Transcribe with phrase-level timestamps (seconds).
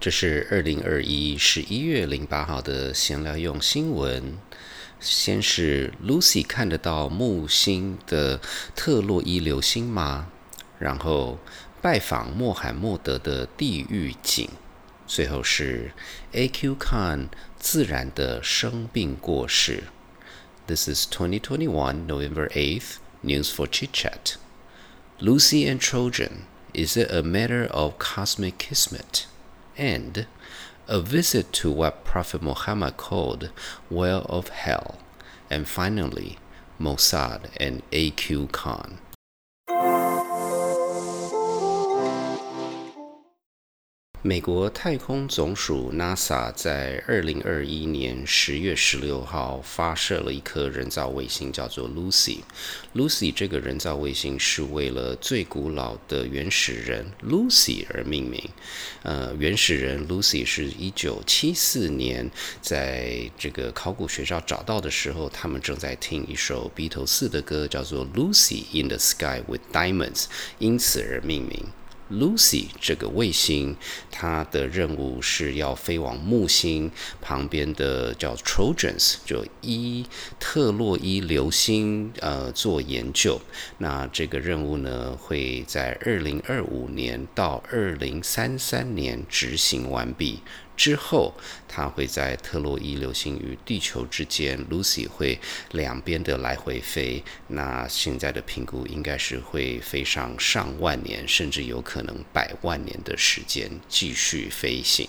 [0.00, 4.38] 这是二零二一十一月零八号的闲聊用新闻。
[5.00, 8.40] 先是 Lucy 看得到木星的
[8.76, 10.28] 特洛伊流星吗？
[10.78, 11.40] 然后
[11.82, 14.48] 拜访穆罕默德的地狱井。
[15.08, 15.90] 最后是
[16.30, 16.76] A.Q.
[16.76, 17.26] Khan
[17.58, 19.84] 自然的生病过世。
[20.68, 24.36] This is 2021 November 8th news for chit chat.
[25.18, 26.42] Lucy and Trojan.
[26.72, 29.26] Is it a matter of cosmic kismet?
[29.78, 30.26] And
[30.88, 33.50] a visit to what Prophet Muhammad called
[33.90, 34.98] well of hell,
[35.48, 36.38] and finally
[36.80, 38.48] Mossad and A.Q.
[38.48, 38.98] Khan.
[44.28, 52.40] 美国太空总署 NASA 在二零二一年十月十六号发射了一颗人造卫星，叫做 Lucy。
[52.94, 58.38] Lucy 这个人造卫星是为了最古老的原始人 Lucy 而命名。
[59.02, 62.30] 呃，原始人 Lucy 是一九七四年
[62.60, 70.26] 在这个考古学校找到的时候，他们正在听一首披头士的歌，叫做 Lucy in the Sky with Diamonds，
[70.58, 71.64] 因此而命名。
[72.10, 73.76] Lucy 这个卫星，
[74.10, 80.06] 它的任务是要飞往木星旁边的叫 Trojans，就伊
[80.40, 83.40] 特洛伊流星，呃，做研究。
[83.78, 90.40] 那这个任务呢，会在二零二五年到二零三三年执行完毕。
[90.78, 91.34] 之后，
[91.66, 95.36] 它会在特洛伊流星与地球之间，Lucy 会
[95.72, 97.22] 两边的来回飞。
[97.48, 105.08] 那现在的评估应该是会飞上上万年，甚至有可能百万年的时间继续飞行。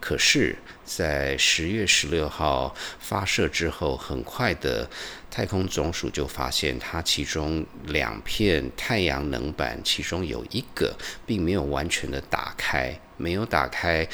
[0.00, 4.88] 可是，在十月十六号发射之后，很快的
[5.28, 10.96] 太空总署就发现，它其中两片太阳能板，其中有一个
[11.26, 14.08] 并没有完全的打开，没有打开。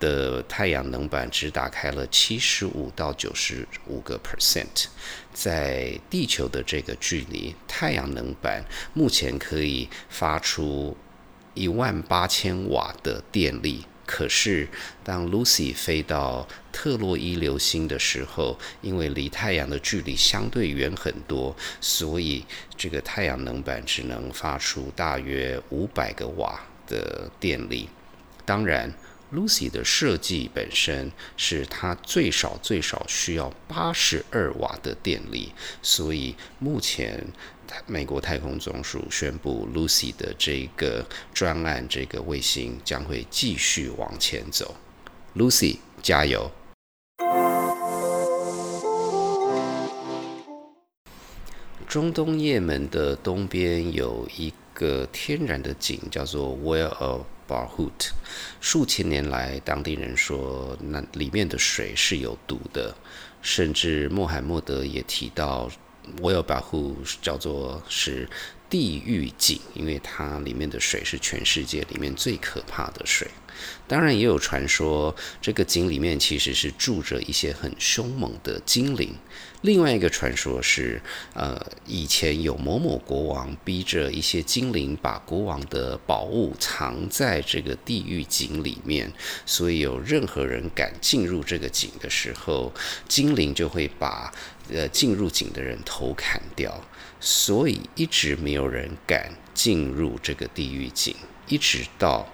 [0.00, 4.86] 的太阳能板只打开了七十五到九十五个 percent，
[5.34, 8.62] 在地球的这个距离，太阳能板
[8.94, 10.96] 目前可以发出
[11.54, 13.84] 一万八千瓦的电力。
[14.06, 14.68] 可是，
[15.02, 27.88] 当 Lucy 飞到特洛伊流星的时候，因为离太阳的距离相对远很多，所以这个太阳能板只能发出大约五百个瓦的电力。
[28.48, 28.90] 当然。
[29.30, 37.22] Lucy 的设计本身是它最少最少需要八十二瓦的电力，所以目前
[37.84, 41.04] 美国太空总署宣布，Lucy 的这个
[41.34, 44.74] 专案这个卫星将会继续往前走。
[45.36, 46.50] Lucy 加油！
[51.86, 57.20] 中东也门的东边有一个天然的井，叫做 Well of。
[57.48, 57.90] 巴湖
[58.60, 62.94] 数千年来，当地人说那里面的水是有毒的，
[63.42, 65.68] 甚至穆罕默德也提到
[66.20, 68.28] Well Barhout 叫做是
[68.68, 73.28] 地狱井，因为它里面的水是全世界里面最可怕的水。
[73.88, 79.12] 当然，也有传说这个井里面其实是住着一些很凶猛的精灵。
[79.62, 81.02] 另外一个传说是，
[81.34, 89.12] 呃，以前有某某国王逼着一些精灵把国王的宝物藏在这个地狱井里面，
[89.44, 92.72] 所以有任何人敢进入这个井的时候，
[93.08, 94.32] 精灵就会把
[94.70, 96.80] 呃进入井的人头砍掉，
[97.18, 101.14] 所以一直没有有人敢进入这个地狱井，
[101.46, 102.26] 一直到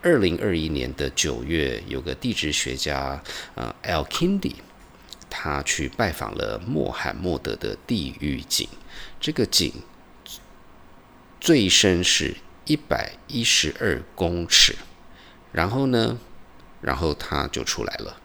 [0.00, 3.22] 二零二一年的九月，有个地质学家
[3.54, 4.54] 呃 Al Kindi。
[5.28, 8.66] 他去拜访了穆罕默德的地狱井，
[9.20, 9.70] 这个井
[11.38, 14.74] 最深是一百一十二公尺，
[15.52, 16.18] 然后呢，
[16.80, 18.19] 然后他就出来了。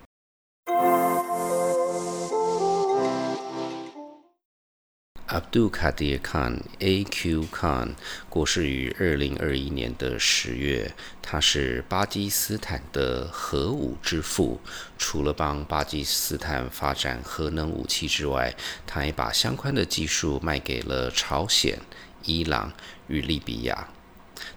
[5.35, 7.47] Abdul Qadir Khan A.Q.
[7.51, 7.89] Khan
[8.29, 10.93] 过世于二零二一年的十月。
[11.21, 14.61] 他是巴基斯坦的核武之父，
[14.97, 18.55] 除了帮巴基斯坦发展核能武器之外，
[18.87, 21.77] 他也把相关的技术卖给了朝鲜、
[22.23, 22.71] 伊朗
[23.09, 23.89] 与利比亚。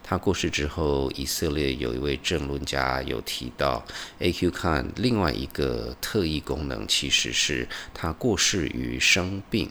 [0.05, 3.85] 他过世之后，以色列有一位政论家有提到
[4.21, 4.53] ，A.Q.
[4.53, 9.69] Khan 另外一个特异功能，其实是他过世于生病。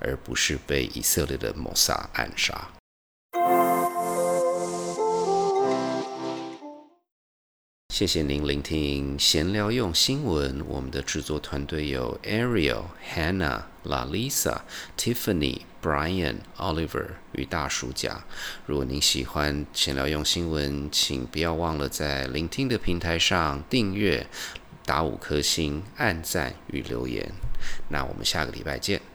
[0.00, 2.68] 而不是被以色列的谋杀暗杀。
[7.92, 10.64] 谢谢您聆听闲聊用新闻。
[10.66, 12.84] 我们的制作团队有 Ariel、
[13.14, 14.62] Hannah、Lalisa、
[14.96, 18.24] Tiffany、Brian、Oliver 与大叔甲。
[18.64, 24.26] 如果您喜欢闲聊用新闻，请不要忘了在聆听的平台上订阅、
[24.86, 27.30] 打五颗星、按赞与留言。
[27.90, 29.09] 那我们下个礼拜见。